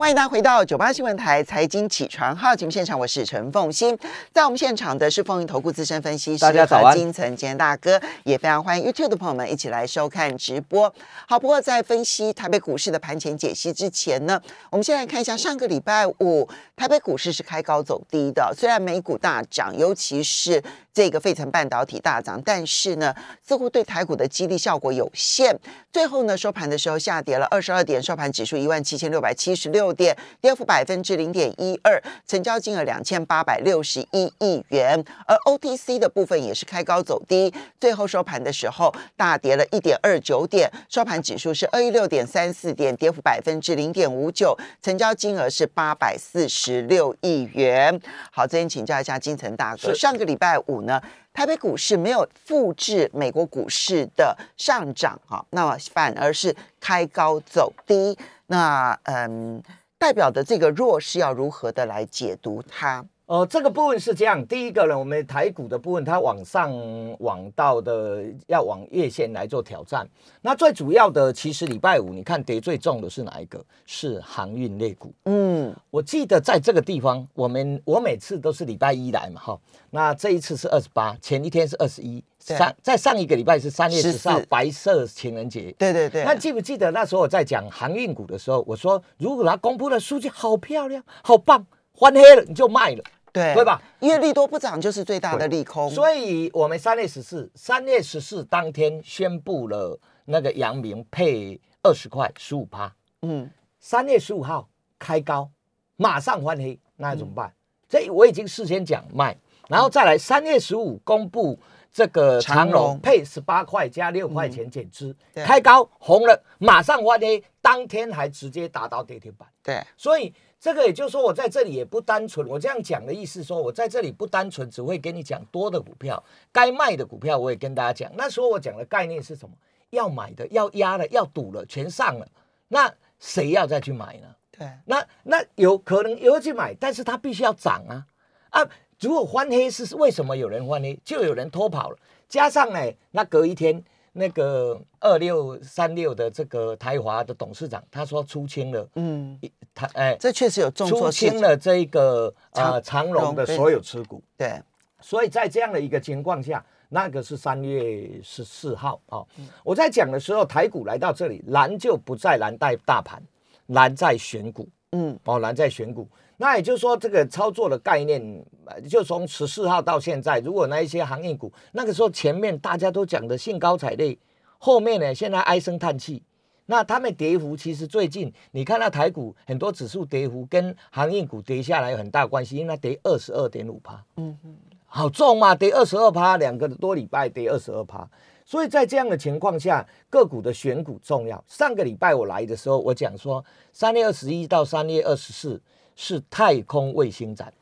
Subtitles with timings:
[0.00, 3.94] 欢迎大家回到九八新闻台财经起床号节目现场，我是陈凤欣，
[4.32, 10.90] 在我们现场的是风云投顾资深分析师大家早安金城坚大哥，也非常欢迎 YouTube 的朋友们一起来收看直播。
[11.28, 14.40] 好，不过在分析台北股市的盘前解析之前呢，
[14.70, 20.62] 我们先来看一下上个礼拜五台北股市是开高走低的，虽然美股大涨，尤其是
[20.94, 23.14] 这个费城半导体大涨，但是呢，
[23.46, 25.54] 似乎对台股的激励效果有限。
[25.92, 35.04] 最后呢，收盘的时候下跌了二十二点，收盘指数一万七千六百七十六点，跌幅百分之零点一二，成交金额两千八百六十一亿元。
[35.26, 48.00] 而 OTC 的部分也是开高走低，最后收盘的时候大跌了一点二九点，收盘指数是二一六点三四点，跌幅百分之零点五九，成交金额是八百四十六亿元。
[48.30, 51.00] 好，这边请教一下金城大哥，上个礼拜五呢？
[51.32, 58.18] 台北股市没有复制美国股市的上涨哈，那么反而是开高走低。
[58.48, 59.62] 那嗯，
[60.00, 63.04] 代表的这个弱势要如何的来解读它？
[63.26, 66.72] 呃，这个部分是这样，第一个呢，我们台股的部分，它往上
[67.18, 70.08] 往到的要往月线来做挑战。
[70.40, 73.62] 那最主要的，其实礼拜五你看跌最重的是哪一个？
[73.84, 75.12] 是航运类股。
[75.26, 79.60] 嗯，我记得在这个地方，我们我每次都是礼拜一来嘛，哈。
[79.90, 84.28] 那这一次是二十八，前一天是二十一，对上在上一个礼拜是三月十四。
[84.28, 85.70] 号白色情人节。
[85.78, 93.54] 对对对，那记不记得那时候我在讲航运股的时候，我说如果它公布的数据好漂亮、好棒，翻黑了你就卖了，对。
[93.54, 93.80] 对吧？
[94.00, 104.68] 因为利多不涨就是最大的利空，所以我们三月十四，三月十四当天宣布了那个阳明配二十块十五趴，嗯，三月十五号
[104.98, 105.50] 开高，
[105.96, 107.52] 马上翻黑，那怎么办？
[107.88, 109.36] 这我已经事先讲卖，
[109.68, 111.58] 然后再来三月十五公布
[111.92, 119.48] 这个长长荣荣配十八块加六块钱减资，对开高红了，马上翻跌，当天还直接打到跌停板。
[119.62, 128.10] 对，所以这个也就是说，我在这里也不单纯，我这样讲的意思说，我在这里不单纯只会跟你讲多的股票，该卖的股票我也跟大家讲。
[128.16, 129.54] 那时候我讲的概念是什么？
[129.90, 132.28] 要买的、要压的、要赌了，全上了，
[132.68, 134.28] 那谁要再去买呢？
[134.56, 138.06] 对，那那有可能有人去买，但是它必须要涨啊
[138.50, 138.68] 啊！
[139.00, 141.96] 如果翻黑是为什么有人翻黑，就有人偷跑了，
[142.28, 142.78] 加上呢，
[143.10, 150.16] 那隔一天那个二六三六的这个台华的董事长他说出清了，嗯，一他哎。
[150.20, 154.60] 这确实有重出清了这一个长呃长荣的所有持股，对，
[155.00, 159.26] 所以在这样的一个情况下，那个是三月十四号哦。
[159.38, 163.22] 嗯我在讲的时候，台股来到这里，蓝就不再蓝带大盘，
[163.68, 166.06] 蓝在选股嗯，哦，蓝在选股。
[166.40, 174.16] 那也就是说，这个操作的概念，呃就从十四号到现在，如果那一些行业股，那个时候前面大家都讲的兴高采烈，
[174.56, 176.22] 后面呢现在唉声叹气。
[176.64, 184.56] 那他们跌幅其实最近，你看到台股很多指数跌幅跟航运股跌下来有很大关系，因为它跌二十二点五趴，嗯嗯，
[184.86, 188.08] 好重嘛，跌二十二趴，两个多礼拜跌二十二趴，
[188.46, 191.44] 所以在这样的情况下，个股的选股重要。
[191.46, 195.60] 上个礼拜我来的时候，我讲说三月二十一到三月二十四
[196.02, 197.52] 是太空卫星展，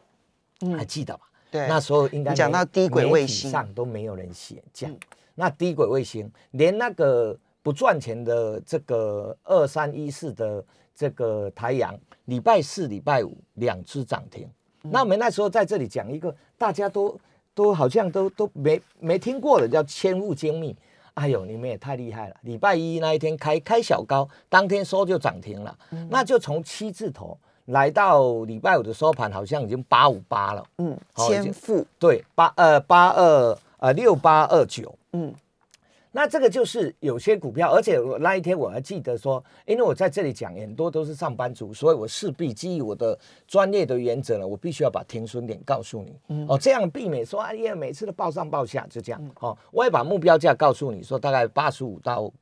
[0.77, 1.23] 还记得吧？
[1.51, 4.89] 对，那时候应该你讲到低轨卫星上都没有人写讲。
[4.89, 4.99] 嗯
[5.35, 14.49] 那低轨卫星连那个不赚钱的这个二三一四的这个台阳，礼拜四、礼拜五两只涨停。
[14.83, 17.17] 嗯那我们那时候在这里讲一个大家都
[17.55, 20.77] 都好像都都没没听过的，叫千物精密。
[21.15, 22.37] 哎呦，你们也太厉害了！
[22.43, 27.39] 礼拜一那一天开开小高，当天收就涨停了，嗯那就从七字头
[27.69, 30.67] 来到礼拜五的收盘，好像已经八五八了。
[30.79, 35.35] 嗯，好千富，对，八呃八二呃六八二九，嗯，
[36.13, 52.33] 那这个就是有些股票，而且我那一天我还记得说，因为我在这里讲很多都是上班族，所以我势必基于我的专业的原则呢，我必须要把停损点告诉你，哦，这样避免说哎呀每次都报上报下，就这样，哦，我也把目标价告诉你说大概八十五到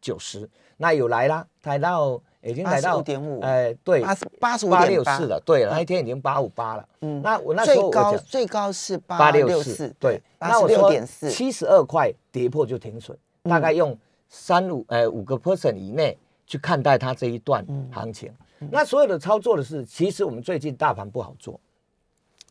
[0.00, 4.56] 九十，那有来啦，抬到已经来到85.5哎对，八十八。
[4.56, 4.86] 十五八。
[4.86, 7.20] 点八六四了，对了，那一天已经八五八了，嗯。
[7.22, 13.96] 那我那时候最高最高是八八六四对，八我说六点四，七十二块跌破就停损，大概用
[14.28, 16.16] 三五呃五个 percent 以内
[16.46, 18.32] 去看待它这一段行情。
[18.70, 21.60] 那所有的操作的是，其实我们最近大盘不好做。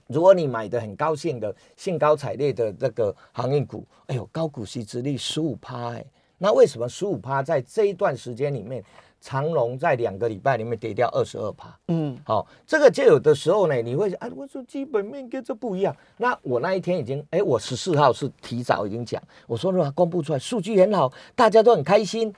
[0.08, 6.06] 如果你买的很高兴的兴高采烈的这个航运股，哎呦，高股息之利十五趴哎，
[6.38, 8.84] 那为什么十五趴在这一段时间里面，
[9.22, 11.78] 长隆在两个礼拜里面跌掉二十二趴？
[11.88, 15.96] 嗯，好、这个就有的时候呢，你会想，啊，我说基本面跟这不一样。
[16.18, 22.34] 那我那一天已经，哎，我十四号是提早已经讲，我说如果公布出来数据很好，大家都很开心，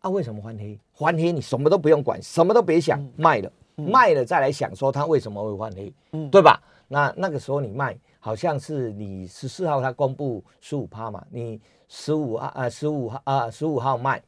[0.00, 0.78] 啊，为什么翻黑？
[0.94, 3.50] 翻黑你什么都不用管，什么都别想，卖了。
[3.74, 6.62] 卖了再来想说它为什么会翻黑，嗯，对吧？
[6.88, 14.22] 那那个时候你卖，好像是你十四号它公布十五趴嘛，你十五号啊十五号啊十五号卖，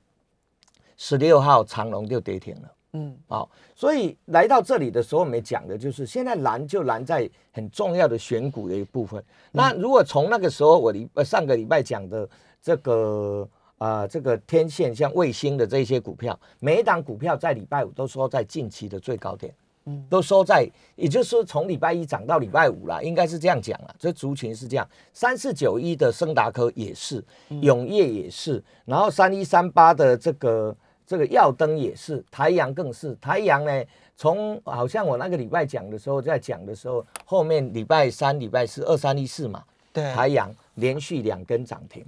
[0.96, 2.70] 十六号长龙就跌停了。
[2.96, 9.20] 嗯，好，所以来到这里的时候，我们讲的就是现在难就难在很重要的选股的一部分。
[9.50, 12.28] 那如果从那个时候我礼呃上个礼拜讲的
[12.62, 13.48] 这个
[13.78, 19.52] 啊这个天线像卫星的这些股票，每一档股票在礼拜五都说在近期的最高点，
[19.86, 20.64] 嗯，都收在，
[20.94, 23.96] 也就是说从礼拜一涨到礼拜五啦，应该是这样讲了。
[23.98, 27.24] 这族群是这样，三四九一的升达科也是，
[27.60, 30.72] 永业也是，然后三一三八的这个。
[31.06, 33.14] 这个耀灯也是，台阳更是。
[33.20, 33.84] 台阳呢，
[34.16, 39.62] 从好像我那个礼拜讲的时候，在讲的时候，后面礼拜三、礼拜四二三一四嘛，
[39.92, 42.04] 对，台阳连续两根涨停。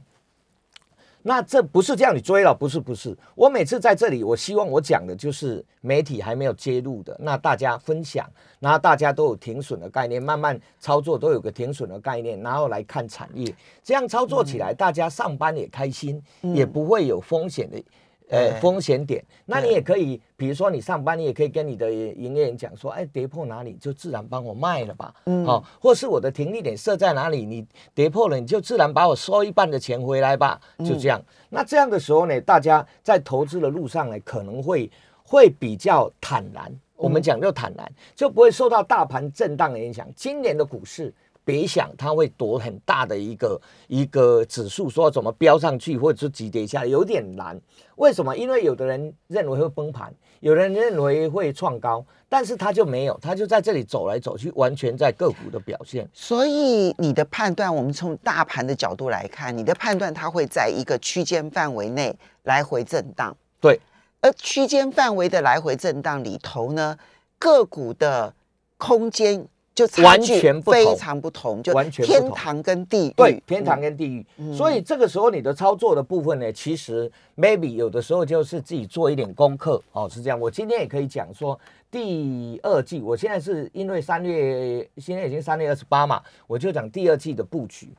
[1.28, 3.16] 那这不是叫你追了，不是不是。
[3.34, 8.24] 我每次在这里，我希望我讲的就是媒体还没有揭露的，那大家分享，
[8.60, 13.52] 然后大家都有停损的概念，慢慢操作都有个停损的概念，然后来看产业，
[13.82, 17.82] 这样操作起来，大家上班也开心，也不会有风险的。
[18.28, 27.64] 呃，风险点，那你也可以，比如说你上班，你也可以跟你的营业员讲说，哎，跌破哪里就自然帮我卖了吧，嗯，好，或是我的停利点设在哪里，你
[27.94, 31.22] 跌破了，你就自然把我收一半的钱回来吧，就这样。
[31.50, 34.90] 那这样的时候呢，大家在投资的路上呢，可能会
[35.22, 40.04] 会比较坦然，我们讲就坦然，就不会受到大盘震荡的影响。
[40.16, 41.14] 今年的股市。
[41.46, 47.58] 别想它会夺很大的一个一个指数，说怎么飙上去，或者是急跌下来，有点难。
[47.94, 48.36] 为什么？
[48.36, 56.08] 因为有的人认为会崩盘，有人认为会创高，但是他就没有，他就在这里走来走去，完全在个股的表现。
[56.12, 63.36] 所以你的判断，我们从大盘的角度来看，你的判断它会在一个区间范围内来回震荡。
[63.60, 63.78] 对，
[64.20, 66.98] 而区间范围的来回震荡里头呢，
[67.38, 68.34] 个股的
[68.78, 69.46] 空间。
[69.76, 73.10] 就完全非常不同，就完全天堂跟地狱。
[73.10, 74.26] 对，天堂跟地狱。
[74.54, 80.40] 所以这个时候你的操作的部分呢，其实 maybe 有的时候就是自己做一点功课哦，是这样。
[80.40, 87.90] 我今天也可以讲说，第二季，我现在是因为三月现在已经三月二十八嘛，我就讲第二季的布局。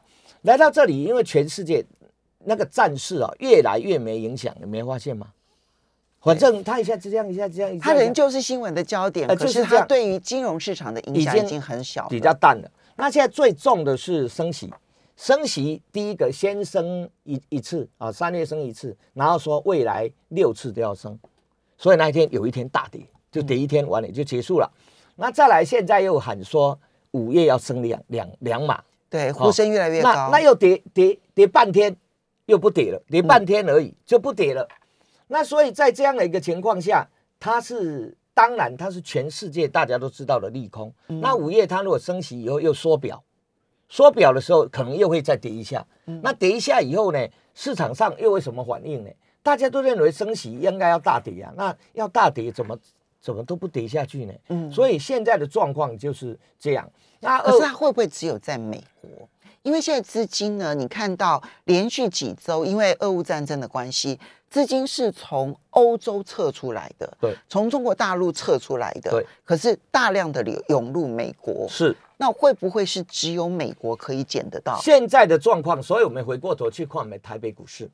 [0.41, 1.85] 来到这里，因为全世界
[2.43, 5.27] 那个战事啊，越来越没影响，你没发现吗？
[6.27, 12.69] 反正他一下子这样，一下子这样，他仍旧是新闻的焦点，可是他对于金融市场的影响已经很小，比较淡了。
[12.95, 14.69] 那现在最重的是升息，
[15.15, 21.17] 升息第一个先升一一次啊，三月升一次，然后说未来六次都要升，
[21.77, 23.01] 所以那一天有一天大跌，
[23.31, 24.69] 就跌一天完了就结束了。
[25.15, 26.77] 那再来现在又喊说
[27.11, 30.11] 五月要升两两两码，对，呼声越来越高。
[30.11, 31.95] 那那又跌跌跌半天，
[32.47, 34.67] 又不跌了，跌半天而已就不跌了。
[35.27, 37.07] 那所以在这样的一个情况下，
[37.39, 40.93] 它是当然它是全世界大家都知道的利空。
[41.07, 43.21] 那五月它如果升息以后又缩表，
[43.89, 45.85] 缩表的时候可能又会再跌一下。
[46.21, 47.19] 那跌一下以后呢，
[47.53, 49.09] 市场上又会什么反应呢？
[49.43, 52.77] 大家都认为升息应该要大跌啊，那要大跌怎么
[53.19, 54.33] 怎么都不跌下去呢？
[54.49, 56.89] 嗯，所以现在的状况就是这样。
[57.19, 59.09] 那可是它会不会只有在美国？
[59.63, 64.19] 因为现在资金呢，你看到连续几周因为俄乌战争的关系。
[64.49, 69.25] 资金是从欧洲撤出来的，对，从中国大陆撤出来的，对。
[69.43, 71.95] 可是大量的流涌入美国，是。
[72.19, 74.79] 那会不会是只有美国可以捡得到？
[74.81, 77.87] 现在的状况，所以我们回过头去看我们台北股市，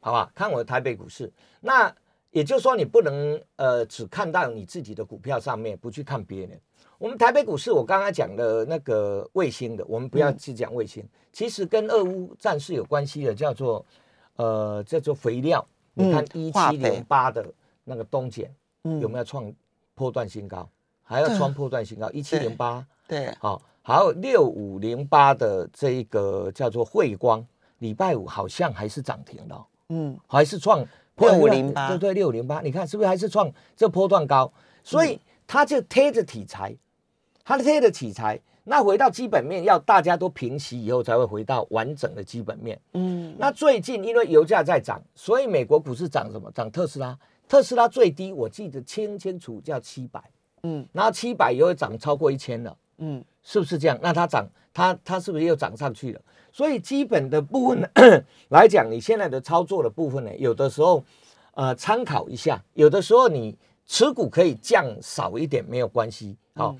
[0.00, 0.30] 好吧？
[0.34, 1.90] 看我的台北股市，那
[2.30, 6.60] 也就是说，你不能呃只看到你自己的股票上面，不去看别人。
[6.98, 11.02] 我们台北股市，我刚刚讲的那个卫星的，我们不要去讲卫星，
[11.32, 13.82] 其实跟俄乌战事有关系的，叫做
[14.36, 15.66] 呃叫做肥料。
[15.94, 17.44] 你看一七零八的
[17.84, 18.44] 那个东碱
[19.00, 19.52] 有没有创
[19.94, 20.68] 破断新高？
[21.02, 22.10] 还要创破断新高？
[22.10, 27.46] 一七零八对，好，还有六五零八的这一个叫做汇光，
[27.78, 30.86] 礼拜五好像还是涨停了，嗯，还是创
[31.16, 34.52] 六五零八，对对，六五零八，你看是不是还是创这波段高？
[34.82, 36.76] 所以它就贴着题材，
[37.44, 38.40] 它贴着题材。
[38.66, 42.80] 那回到基本面，要大家都平息以后，才会回到完整的基本面。
[42.94, 46.50] 嗯，那最近因为油价在涨，所以美国股市涨什么？
[46.52, 47.16] 涨特斯拉。
[47.46, 50.18] 特斯拉最低我记得清清楚叫七百。
[50.62, 52.74] 嗯，然后七百又涨超过一千了。
[52.96, 53.98] 嗯，是不是这样？
[54.00, 56.20] 那它涨，它它是不是又涨上去了？
[56.50, 57.90] 所以基本的部分
[58.48, 61.04] 来讲，你现在的操作的部分呢，有的时候
[61.52, 63.54] 呃参考一下，有的时候你
[63.84, 66.34] 持股可以降少一点没有关系。
[66.54, 66.74] 好。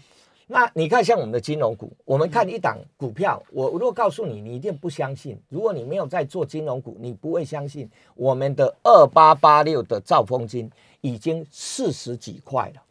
[0.46, 5.38] 那你看，像我们的金融股，我们看一档股票，我如果告诉你，你一定不相信。
[5.48, 10.70] 如果你没有在做金融股，你不会相信我们的二八八六的兆丰金
[11.00, 12.82] 已经四十几块了，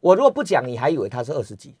[0.00, 1.74] 我如果不讲，你还以为它是二十几。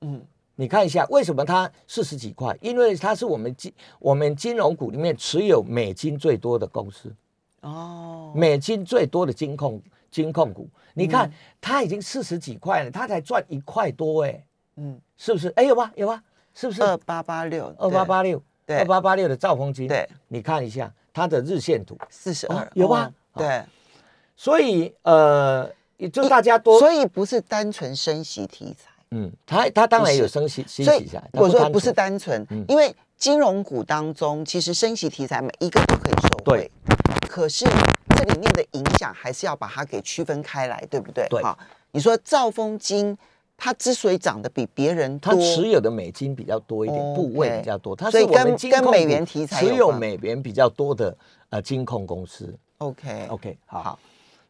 [0.00, 0.22] 嗯，
[0.56, 2.56] 你看一下为什么它四十几块？
[2.62, 7.14] 因为它是我们金我们金融股里面持有美金最多的公司。
[7.60, 14.44] 哦，美金最多的金控金控股，你看它已经四十几块了，它才赚一块多哎。
[14.76, 15.48] 嗯，是不是？
[15.56, 16.22] 哎，有吧，有吧，
[16.54, 16.82] 是不是？
[16.82, 19.88] 二八八六，二八八六，对，二八八六的兆丰金。
[19.88, 23.12] 对，你看一下它的日线图，四十二，有吧？
[23.34, 23.64] 对，
[24.36, 28.90] 所以呃，也就大家多，所以不是单纯升息题材。
[29.10, 36.70] 嗯，它它当然有升息，所以我说不是单纯，因为金融股当中其实升息题材每一个都可以受惠，
[37.28, 37.64] 可是
[38.16, 41.26] 这里面的影响还是要把它给区分开来，对不对？
[41.28, 41.56] 对，好，
[41.92, 43.16] 你说兆丰金
[43.56, 51.16] 它之所以涨得比别人多，它持有的美金比较多一点，部位比较多，它所以跟跟美元题材持有美元比较多的
[51.50, 52.52] 呃金控公司。
[52.78, 53.98] OK OK 好。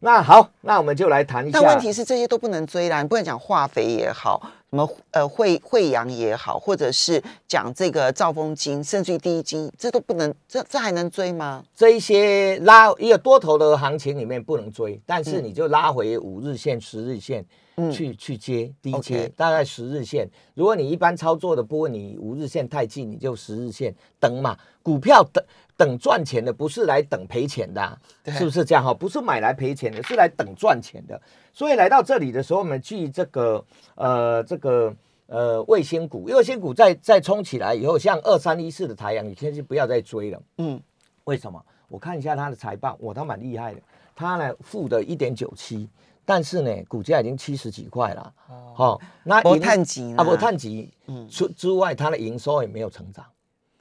[0.00, 1.58] 那好，那我们就来谈一下。
[1.60, 4.40] 但问题是这些都不能追啦，你不能讲化肥也好，
[4.70, 11.64] 什么呃惠惠阳也好，或者是讲这个兆丰金，甚至于第一金，这都不能，这这还能追吗？
[11.74, 17.44] 这一些拉一个多头的行情里面不能追，但是你就拉回五日线、十日线
[17.92, 20.28] 去去接低接，大概十日线。
[20.54, 25.44] 如果你一般操作的不问你五日线太近，你就十日线等嘛，股票等。
[25.78, 28.92] 等赚钱的不是来等赔钱的，是不是这样哈？
[28.92, 31.18] 不是买来赔钱的，是来等赚钱的。
[31.52, 34.92] 所以来到这里的时候，我们去这个呃这个
[35.26, 40.42] 呃卫星股，卫星股再再冲起来以后，像二三一四的太阳，你先去不要再追了。
[40.56, 40.82] 嗯，
[41.24, 41.64] 为什么？
[41.86, 43.80] 我看一下它的财报，我，它蛮厉害的。
[44.16, 45.88] 它呢负的一点九七，
[46.24, 48.34] 但是呢股价已经七十几块了。
[48.76, 50.92] 哦，那不碳级啊，不碳级。
[51.06, 53.24] 嗯，除之外，它的营收也没有成长。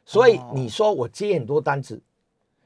[0.08, 2.02] 所以你说我接很多单子，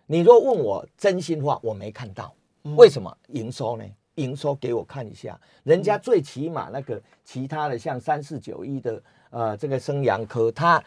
[0.05, 2.31] 你若问我真心话，我没看到，
[2.77, 3.11] 为什么？
[3.29, 3.83] 营收呢？
[4.15, 10.83] 营收给我看一下，人家最起码那个其他的像三四九一的呃这个生阳科，它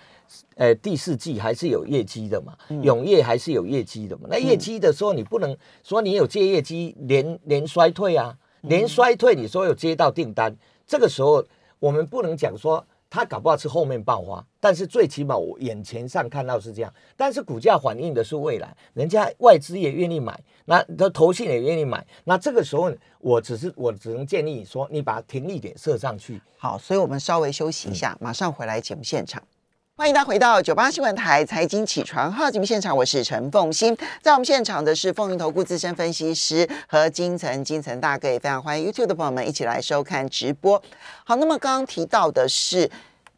[0.54, 4.28] 呃第四季还是有业绩的嘛，永业还是有业绩的嘛。
[4.30, 10.56] 那业绩的时候，你不能说你有借业绩连连衰退啊，连衰退，你说有接到订单，
[10.87, 11.44] 这个时候
[11.80, 12.87] 我们不能讲说。
[13.14, 16.92] 它搞不好是后面爆发，但是最起码我眼前上看到是这样。
[17.16, 22.04] 但是股价反映的是未来，人家外资也愿意买，那的投信也愿意买。
[22.25, 26.42] 那这个时候，我只是我只能建议你说，你把停利点设上去。
[26.59, 29.40] 好，所以我们稍微休息一下，马上回来节目现场。
[29.96, 40.82] 欢迎大家回到九八新闻台财经起床号节目现场，我是陈凤欣，在我们现场的是凤云投顾资深分析师和金城金城大哥，也非常欢迎 YouTube 的朋友们一起来收看直播。
[41.22, 42.90] 好，那么刚刚提到的是，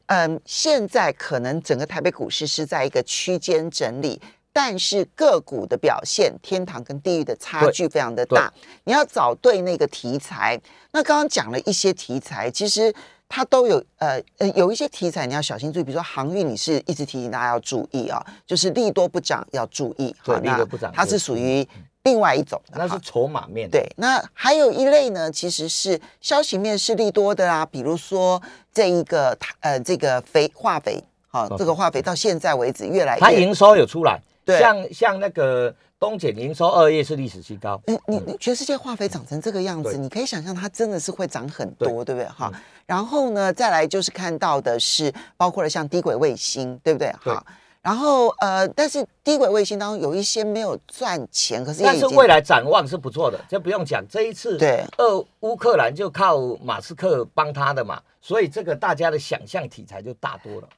[0.06, 4.18] 嗯，现在可能整个台北股市是在一个区间整理，
[4.50, 8.50] 但是个股的表现，天堂跟地狱的差距非常的大，
[8.84, 10.58] 你要找对那个题材。
[10.92, 12.94] 那刚刚讲了一些题材，其实。
[13.28, 20.14] 它都有呃呃有一些题材你要小心注意，比如说航运，你是一直提醒大家要注意啊，就是利多不涨要注意。
[20.24, 21.66] 对，利多不涨，它是属于
[22.04, 23.68] 另外一种，那是筹码面。
[23.70, 28.40] 对，那还有一类呢，其实是消息面是利多的啊，比如说
[28.72, 35.74] 这一个呃这个肥化肥，好，这个化肥到现在为止越来它营收有出来，像像那个。
[36.06, 37.80] 东碱营收二月是历史新高。
[37.84, 42.28] 你你你，全世界化肥涨成这个样子，你可以想象它真的是会涨很多，对不对？
[42.28, 42.48] 哈。
[42.86, 47.12] 然后呢，再来就是看到的是，包括了像低轨卫星，对不对？
[47.20, 47.44] 哈。
[47.82, 54.00] 然后呃，但是低轨卫星当中有一些没有赚钱，可是但是未来展望是不错的，这不用讲。
[54.08, 60.68] 这一次对，呃乌克兰就靠马斯克帮他的嘛，所以这个大家的想象题材就大多了。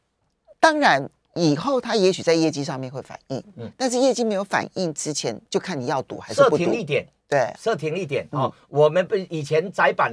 [0.58, 1.06] 当然。
[1.38, 6.58] 以后它也许在业绩上面会反应，嗯，但是业绩没有反应之前，就看你要赌还是不赌。
[6.58, 8.52] 设停一点，对，设停一点哦。
[8.68, 10.12] 我们不以前窄板，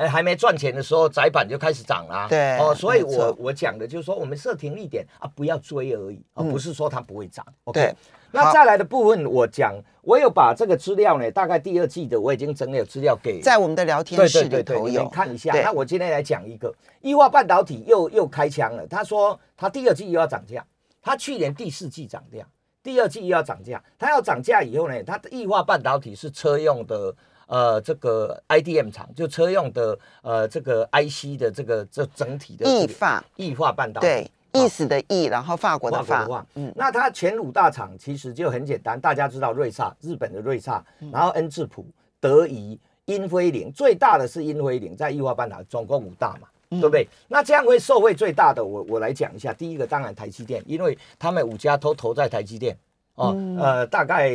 [0.00, 7.44] 呃，还没赚钱的时候，窄板就开始涨了，对，哦，所以我我讲的就是说，我们设停一点啊，不要追而已，而不是说它不会涨。
[7.70, 7.94] 对，
[8.30, 15.52] 那再来的部分，我讲，我有把这个资料呢，大概第二季的我已经整理了资料给在我们的聊天室里头有看一下。
[15.62, 20.64] 那我今天来讲一个，易化半导体又又开枪了，他说他第二季又要涨价。
[21.02, 22.46] 他去年第四季涨价，
[22.82, 23.82] 第二季又要涨价。
[23.98, 27.14] 它要涨价以后呢，它的液化半导体是车用的，
[27.50, 33.24] 呃，这个 IDM 厂就车用的，呃，这个 IC 的这个这整体的液化。
[33.36, 41.84] 液化半导体，对，意思的意，然后法国的法，嗯，那它前五大厂其实就很简单，大家知道瑞萨，日本的瑞萨，然后恩智浦、
[42.20, 46.48] 德仪、英飞凌，最大的是英飞凌，在液化半导体总共五大嘛。
[46.72, 47.04] 对不对？
[47.26, 49.52] 那这样会受惠最大的，我我来讲一下。
[49.52, 52.78] 第一个当然台积电，因为他们五家都投在台积电
[53.20, 54.30] 哦，呃，大概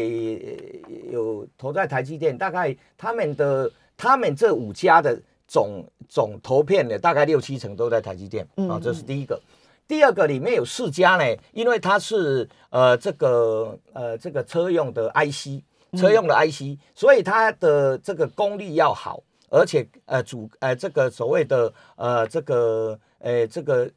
[1.12, 9.42] 有投在台积电，大概他们的他们这五家的总总投片的大概六七成都在台积电啊，这是第一个。
[9.88, 15.63] 第二个里面有四家呢，因为它是呃这个呃这个车用的 IC，
[15.98, 23.89] 车用的 IC，所以它的这个功率要好，而且呃主呃这个所谓的呃这个呃这个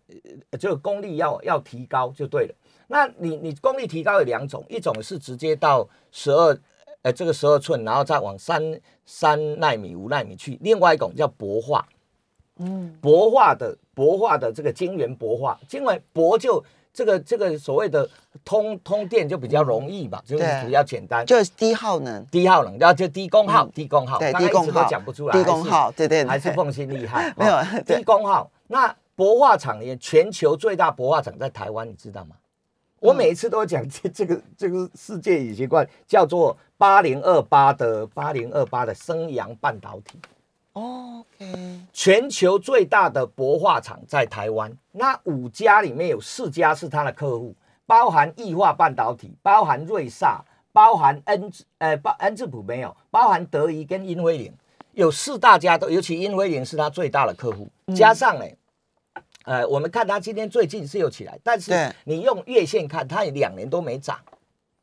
[0.58, 2.54] 这个功率要要提高就对了。
[2.88, 6.58] 那你你功率提高有两种，一种是直接到十二
[7.02, 11.86] 呃这个十二寸，然后再往三三纳米、五纳米去；另外一种叫薄化。
[12.60, 18.08] 嗯，薄化的薄化的这个晶圆薄化，因为薄就这个这个所谓的
[18.44, 24.88] 通通电就比较容易吧，就是比较简单，就是低耗能，低耗能，然后就低功耗，低功耗，对，低功耗。
[24.88, 28.50] 讲不出来，低功耗，对对，还是凤新厉害， 没有低功耗。
[28.66, 32.34] 那薄化厂也全球最大薄化厂在台湾，你知道吗？
[33.00, 40.18] 我每一次都讲这这个这个世界已习惯叫做八零二八的八零二八的升阳半导体。
[40.72, 47.52] OK，全球最大的薄化厂在台湾，那五家里面有四家是他的客户，
[47.84, 54.52] 包含易化半导体，包含瑞萨，包含恩呃包恩智浦没有，包含德仪跟英辉凌，
[54.92, 58.44] 有四大家都，尤其英辉凌是他最大的客户，加上呢，
[59.48, 61.72] 呃，我们看它今天最近是有起来，但是
[62.04, 64.18] 你用月线看，它两年都没涨。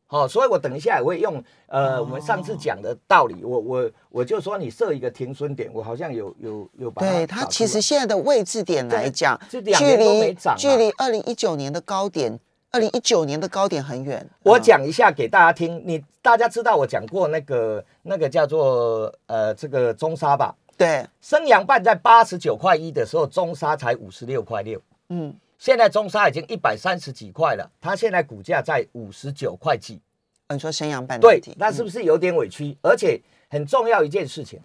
[0.07, 12.39] 好，所以我等一下也会用呃我们上次讲的道理，我我我就说你设一个停损点，我好像有有有把它对它其实现在的位置点来讲，距离距离二零一九年的高点，
[12.71, 14.27] 二零一九年的高点很远。
[14.41, 20.55] 我讲一下给大家听，你大家知道我讲过那个那个叫做呃这个中沙吧？
[20.77, 24.81] 对，升阳半在八十九块一的时候，中沙才五十六块六。
[25.09, 25.35] 嗯。
[25.57, 30.01] 现在中沙已经一百三十几块了，它现在股价在五十九块几。
[30.49, 32.77] 你说升阳半对，那是不是有点委屈？
[32.83, 34.59] 而且很重要一件事情，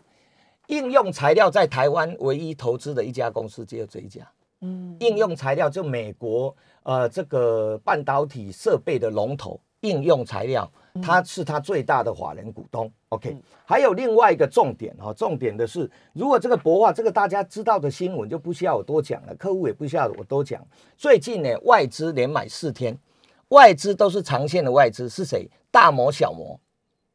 [0.66, 4.28] 应用材料在台湾唯一投资的一家公司只有这一家。
[4.62, 10.70] 嗯，应用材料就美国呃这个半导体设备的龙头，应用材料。
[11.02, 13.36] 他是他最大的法人股东，OK。
[13.64, 20.66] 还有另外一个重点哈，重点的是，如果这个博化这个大家知道的新闻就不需要我多讲了，客户也不需要我多讲。
[20.96, 22.98] 最近呢，外资连买四天，
[23.48, 25.48] 外资都是长线的外资，是谁？
[25.70, 26.58] 大摩、小摩，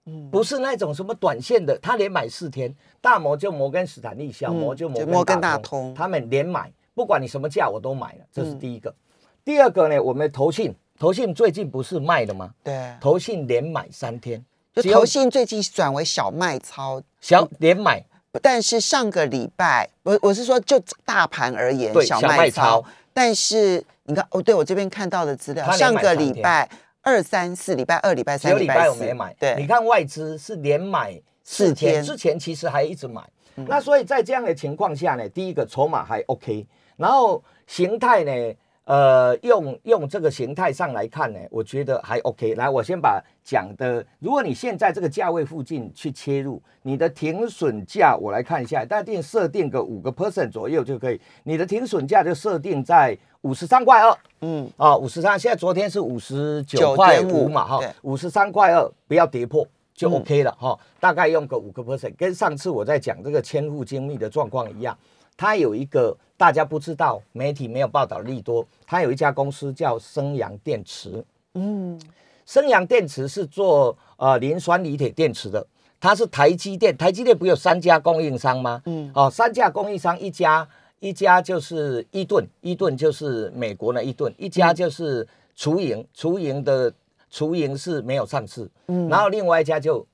[0.06, 8.96] 嗯，不是那种什么短线的，他连买四天，大摩就摩根斯坦利，小摩就摩根大通，他们连买，不管你什么价我都买了，这是第一个。
[9.44, 10.74] 第二个呢，我们投信。
[10.98, 12.52] 投信最近不是卖了吗？
[12.64, 18.04] 对，投信连买三天，就投信最近转为小卖超，小连买。
[18.42, 22.84] 但是上个礼拜，我我是说就大盘而言，小卖超。
[23.14, 26.70] 但是你看，哦，对我这边看到的资料，上个礼拜
[27.02, 29.34] 二三四，礼拜二、礼拜三、礼拜我没买。
[29.40, 33.22] 对，你看外资是连买四天，之前其实还一直买。
[33.56, 36.66] 那所以在这样的情况下呢，第一个筹码还 OK，
[36.98, 38.54] 然后形态呢？
[38.86, 42.54] 呃，用用这个形态上来看呢，我觉得还 OK。
[42.54, 51.20] 来，我先把讲的，如果你现在这个价位附近去切入，你的停损价我来看一下，大定设定个五个 percent 左右就可以。
[51.44, 64.96] 你的停损价就设定在五十三块二，嗯，啊，五十三，现在昨天是五十九块五嘛，哈，五十三块二，不要跌破就 OK 了，哈，大概用个五个 percent，跟上次我在讲这个千户精密的状况一样。
[65.38, 68.66] 它有一个大家不知道，媒体没有报道利多。
[68.86, 72.00] 它有一家公司叫升阳电池，嗯，
[72.46, 75.66] 升阳电池是做呃磷酸锂铁电池的。
[76.00, 78.82] 它是台积电，台积电不有三家供应商吗？
[78.86, 80.68] 嗯，哦，三家供应商，一家
[81.00, 86.94] 一家就是伊顿，伊顿就是美国的伊顿，一家就是雏盈，雏盈的
[87.30, 90.06] 雏盈是没有上市，嗯，然后另外一家就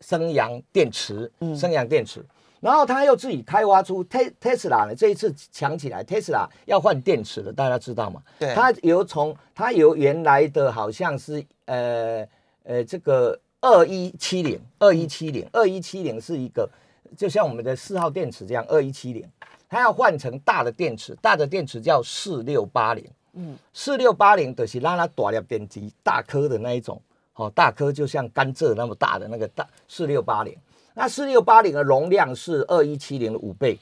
[0.00, 2.24] 升阳电池，升阳电池。
[2.60, 8.22] 然后他又自己开发出 Tesla 呢，这一次强起来，Tesla 要换电池了，大家知道吗？
[8.38, 12.26] 对，它由从它由原来的好像是呃
[12.64, 16.68] 呃这个二一七零二一七零二一七零是一个
[17.16, 19.26] 就像我们的四号电池这样二一七零，
[19.66, 27.00] 它要换成大的电池，大的电池叫四六八零，嗯，四六八零的是拉拉大了电池，大颗的那一种，
[27.36, 30.54] 哦，大颗就像甘蔗那么大的那个大四六八零。
[31.00, 33.78] 那四六八零的容量是二一七零的五倍，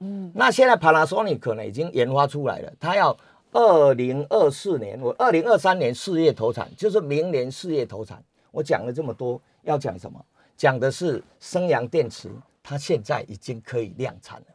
[0.00, 3.16] 嗯，那现在 Panasonic 可能已经研发出来了，它要
[3.52, 8.22] 二零二四年，我二零二三年四月投产，就是明年四月投产。
[8.50, 10.22] 我讲了这么多，要讲什么？
[10.58, 12.30] 讲的是升阳电池，
[12.62, 14.46] 它现在已经可以量产了。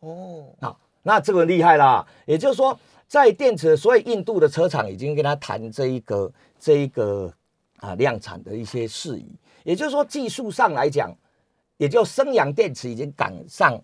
[0.00, 7.32] 哦，好，那这个厉害啦，也就是说，在电池，所以印度的车厂已经跟他谈这一个这一个
[7.78, 9.24] 啊量产的一些事宜。
[9.64, 11.10] 也就是说，技术上来讲，
[11.80, 13.80] 也就升阳电池已经赶上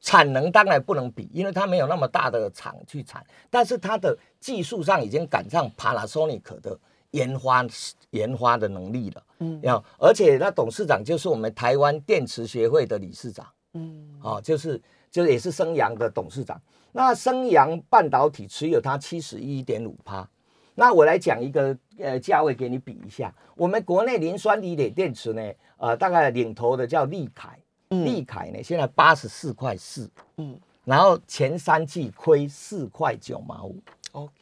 [0.00, 6.76] 产能当然不能比，因为它没有那么大的厂去产，但是它的技术上已经赶上 Panasonic 的
[7.12, 7.64] 研发
[8.10, 9.22] 研发的能力了。
[9.38, 13.46] 嗯，要而且那董事长就是我们台湾电池协会的理事长。
[13.74, 16.60] 嗯，哦，就是就是也是升阳的董事长。
[16.90, 20.28] 那升阳半导体持有它七十一点五趴。
[20.74, 25.42] 那我来讲一个呃价位给你比一下，我们国内磷酸锂铁电池呢，
[25.78, 27.58] 呃，大概领头的叫利凯。
[27.88, 33.76] 利凯呢，现在八十四块四，嗯，然后前三季亏四块九毛五
[34.10, 34.32] ，OK，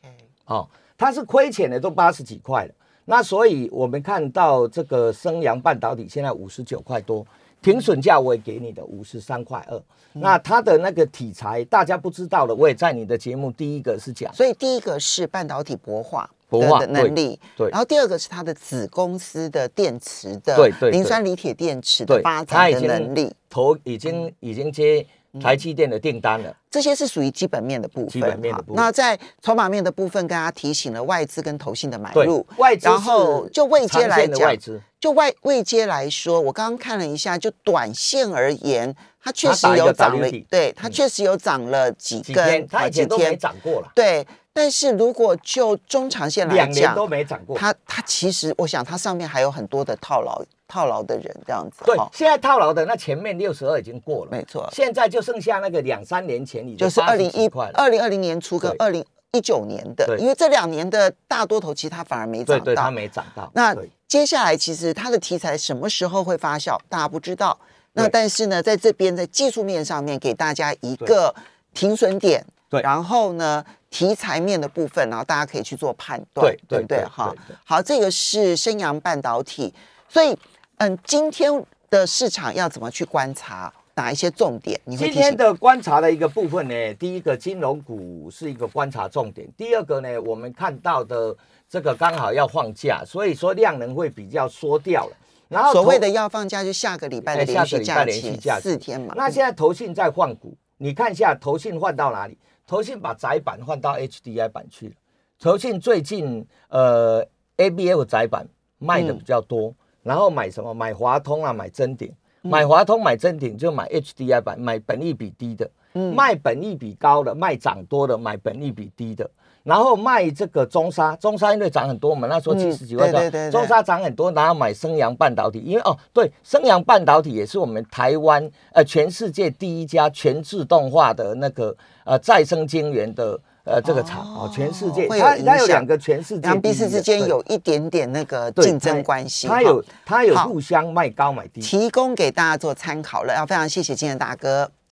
[0.46, 0.66] 哦，
[0.96, 2.74] 它是亏钱的，都八十几块了。
[3.04, 7.26] 那所以我们看到这个升阳半导体现在五十九块多，
[7.60, 9.82] 停损价我也给你的五十三块二。
[10.14, 16.30] 那它的那个题材大家不知道的，我也在你的节目第一个是讲，所以第一个是半导体薄化。
[16.60, 25.06] 的能力，对，然后第二个是它的子公司的电池的，对对，磷酸锂铁电池的发展的能力，投已经已经接
[25.40, 26.54] 台积电的订单了。
[26.70, 28.76] 这些是属于基本面的部分，基本面的部分。
[28.76, 34.56] 那在筹码面的部分，跟大家提醒了外资跟投信的买入，外资，然后就未接来讲，
[34.98, 44.26] 就外未接来说，我刚刚看了一下，就短线而言，它确实有涨了，对，它确实有涨了几根，它以前都没涨过了，对。
[44.56, 47.58] 但是如果就中长线来讲，两年都没涨过。
[47.58, 51.82] 它它其实，我想它上面还有很多的套牢套牢的人这样子。
[51.84, 54.70] 对，现在套牢的那前面六十二已经过了，没错。
[54.72, 63.50] 现在就剩下那个两三年前，已经就是二零一二零二零年初跟二零一九年的，因为这两年的大多头其实它反而没涨到，它没涨到。
[63.54, 67.58] 那接下来其实它的题材什么时候会发酵，大家不知道。
[67.94, 71.34] 那但是呢，在这边在技术面上面给大家一个
[71.74, 72.46] 停损点。
[72.68, 77.32] 对，然后呢，题材面的部分，然后大家可以去做判断，对对对，哈，
[77.64, 79.72] 好，这个是升阳半导体，
[80.08, 80.36] 所以，
[80.78, 84.80] 嗯，今天的市场要怎么去观察哪一些重点？
[84.84, 91.36] 你今天的观察的一个部分呢，第一个金融股是一个观察重点，第二个呢，我们看到的
[91.68, 95.16] 这个刚好要放假，所以说量能会比较缩掉了。
[95.48, 99.14] 然后所谓的要放假，就下个礼拜的连续假期四天嘛。
[99.16, 102.36] 那现在投信在换股，你看一下投信换到哪里？
[102.66, 104.94] 投信把窄板换到 HDI 板去了。
[105.38, 108.46] 投信最近呃 ABF 窄板
[108.78, 110.72] 卖的比较多，然后买什么？
[110.72, 112.12] 买华通啊，买真鼎。
[112.42, 115.70] 买华通买真鼎就买 HDI 板，买本益比低的。
[116.14, 119.30] 卖本益比高的，卖涨多的，买本益比低的。
[119.64, 131.74] 然后卖这个中沙，中沙因为涨很多，我们那时候七十几块多，中沙涨很多，然后买升阳半导体，因为哦对，升阳半导体也是我们台湾呃全世界第一家全自动化的那个
[132.04, 144.70] 呃再生晶圆的呃这个厂哦，全世界它它有两个全世界，两彼此之间有一点点那个竞争关系，它有它有互相卖高买低，提供给大家做参考了，要非常谢谢今天大哥。